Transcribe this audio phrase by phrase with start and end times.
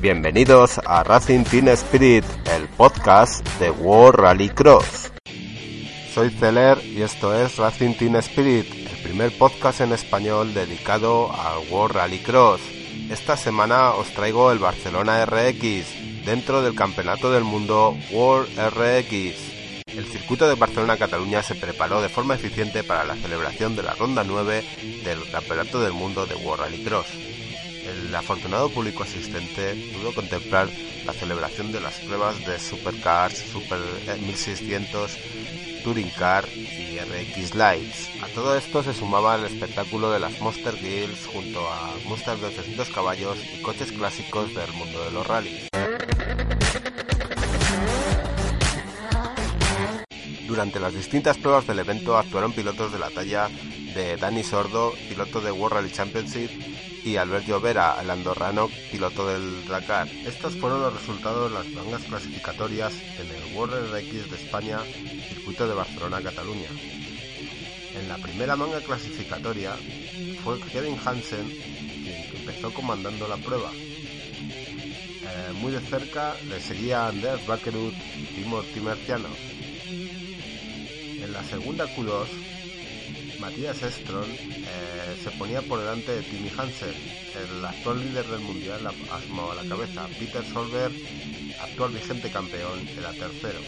[0.00, 5.10] Bienvenidos a Racing Team Spirit, el podcast de World Rally Cross.
[6.14, 11.68] Soy Celer y esto es Racing Team Spirit, el primer podcast en español dedicado al
[11.68, 12.60] World Rally Cross.
[13.10, 19.84] Esta semana os traigo el Barcelona RX dentro del Campeonato del Mundo World RX.
[19.88, 24.22] El circuito de Barcelona-Cataluña se preparó de forma eficiente para la celebración de la ronda
[24.22, 24.64] 9
[25.02, 27.08] del Campeonato del Mundo de World Rally Cross
[27.88, 30.68] el afortunado público asistente pudo contemplar
[31.04, 33.78] la celebración de las pruebas de Supercars, Super
[34.20, 35.18] 1600,
[35.82, 38.10] Touring Car y RX Lights.
[38.22, 42.46] A todo esto se sumaba el espectáculo de las Monster Gills junto a Monster de
[42.46, 45.68] 800 caballos y coches clásicos del mundo de los rallies.
[50.46, 53.48] Durante las distintas pruebas del evento actuaron pilotos de la talla
[53.94, 56.50] de Dani Sordo, piloto de World Rally Championship,
[57.04, 60.08] y Albert Llovera, el andorrano, piloto del Dakar.
[60.26, 64.80] Estos fueron los resultados de las mangas clasificatorias en el World RX de España,
[65.28, 66.68] circuito de Barcelona-Cataluña.
[67.94, 69.74] En la primera manga clasificatoria
[70.44, 73.70] fue Kevin Hansen quien empezó comandando la prueba.
[73.72, 79.28] Eh, muy de cerca le seguía Anders Bakerud y Timo Timerciano.
[79.88, 82.26] En la segunda Q2
[83.38, 86.94] Matías Estron eh, se ponía por delante de Timmy Hansen,
[87.34, 90.08] el actual líder del mundial asomado a la cabeza.
[90.18, 90.92] Peter Solberg,
[91.60, 93.60] actual vigente campeón, era tercero.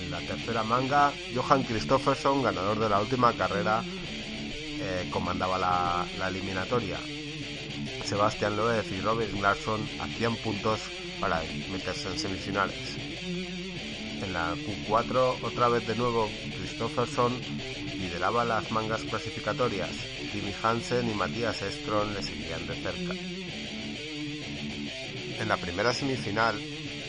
[0.00, 6.28] En la tercera manga, Johan Christofferson, ganador de la última carrera, eh, comandaba la, la,
[6.28, 6.98] eliminatoria.
[8.04, 10.80] Sebastián Loeb y Robert Larson hacían puntos
[11.20, 12.96] para meterse en semifinales.
[14.22, 17.32] En la Q4, otra vez de nuevo, Christopherson
[17.98, 19.90] lideraba las mangas clasificatorias.
[20.32, 23.14] Timmy Hansen y Matías Estron le seguían de cerca.
[25.40, 26.60] En la primera semifinal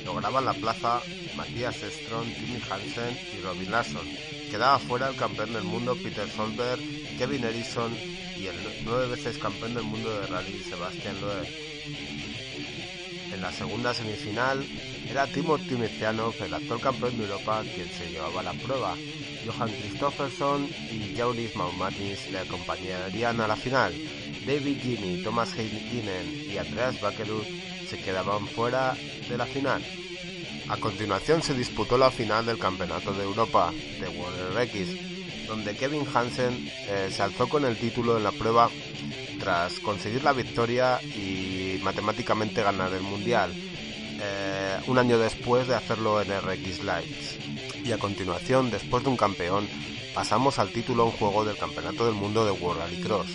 [0.05, 1.01] lograban la plaza
[1.35, 4.07] Matías Estron, Timmy Hansen y Robin Larson.
[4.51, 6.79] Quedaba fuera el campeón del mundo Peter Solberg,
[7.17, 7.95] Kevin Erison
[8.37, 11.47] y el nueve veces campeón del mundo de rally Sebastián Loeb.
[13.39, 14.67] En la segunda semifinal
[15.09, 18.97] era Timo Timiciano, el actual campeón de Europa, quien se llevaba la prueba.
[19.45, 23.93] Johan Christofferson y Jaulis Maumatis le acompañarían a la final.
[24.45, 27.45] David Gini, Thomas Heinen y Andreas Bakerud
[27.89, 28.97] se quedaban fuera
[29.29, 29.81] de la final.
[30.67, 35.08] A continuación se disputó la final del Campeonato de Europa de World RX,
[35.49, 38.69] donde Kevin Hansen eh, se alzó con el título en la prueba
[39.39, 43.51] tras conseguir la victoria y matemáticamente ganar el Mundial,
[44.21, 47.39] eh, un año después de hacerlo en RX Lights.
[47.83, 49.67] Y a continuación, después de un campeón,
[50.13, 53.29] pasamos al título en juego del Campeonato del Mundo de World Rally Cross.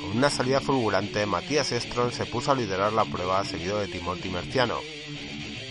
[0.00, 4.16] Con una salida fulgurante, Matías Estron se puso a liderar la prueba seguido de Timor
[4.18, 4.78] Timerciano.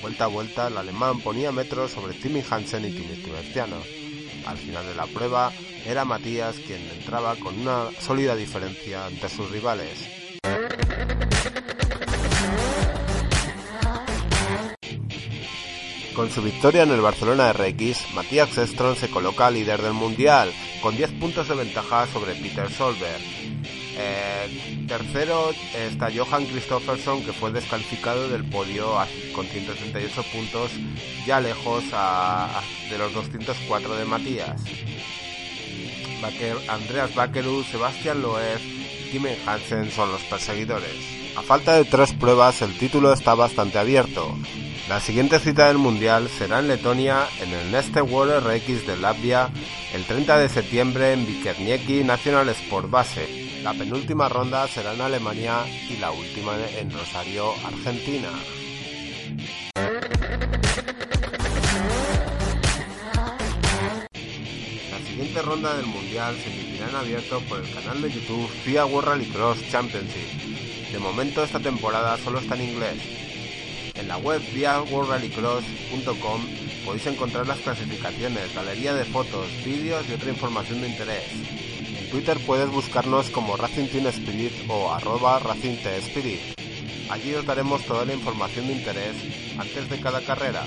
[0.02, 3.78] Vuelta a vuelta, el alemán ponía metros sobre Timmy Hansen y Timmy Timerciano.
[4.46, 5.52] Al final de la prueba,
[5.86, 10.08] era Matías quien entraba con una sólida diferencia ante sus rivales.
[16.16, 20.96] Con su victoria en el Barcelona RX, Matías Estron se coloca líder del mundial, con
[20.96, 23.22] 10 puntos de ventaja sobre Peter Solberg.
[23.98, 28.96] Eh, tercero está Johan Christofferson, que fue descalificado del podio
[29.34, 30.72] con 138 puntos,
[31.26, 31.84] ya lejos
[32.90, 34.62] de los 204 de Matías.
[36.68, 40.96] Andreas Bakeru, Sebastian Loeb y Kim Hansen son los perseguidores.
[41.36, 44.36] A falta de tres pruebas, el título está bastante abierto.
[44.88, 49.50] La siguiente cita del Mundial será en Letonia en el Neste World RX de Latvia
[49.96, 53.62] el 30 de septiembre en Vikernieki National Sport Base.
[53.64, 58.30] La penúltima ronda será en Alemania y la última en Rosario, Argentina.
[64.92, 68.86] La siguiente ronda del Mundial se emitirá en abierto por el canal de YouTube FIA
[68.86, 70.92] World Rally Cross Championship.
[70.92, 73.02] De momento esta temporada solo está en inglés,
[73.96, 76.42] en la web viaworldrallycross.com
[76.86, 81.24] podéis encontrar las clasificaciones, galería de fotos, vídeos y otra información de interés.
[82.00, 85.78] En Twitter puedes buscarnos como Racing Spirit o arroba Racing
[86.08, 86.40] Spirit.
[87.10, 89.16] Allí os daremos toda la información de interés
[89.58, 90.64] antes de cada carrera.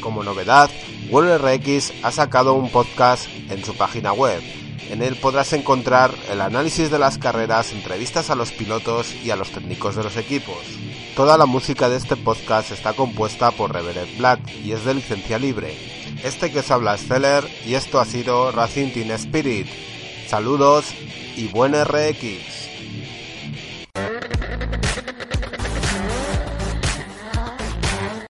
[0.00, 0.70] Como novedad,
[1.10, 4.61] WorldRX ha sacado un podcast en su página web.
[4.92, 9.36] En él podrás encontrar el análisis de las carreras, entrevistas a los pilotos y a
[9.36, 10.58] los técnicos de los equipos.
[11.16, 15.38] Toda la música de este podcast está compuesta por Reverend Black y es de licencia
[15.38, 15.74] libre.
[16.22, 19.66] Este que os habla es Zeller y esto ha sido Racing Team Spirit.
[20.28, 20.84] Saludos
[21.36, 22.51] y buen RX.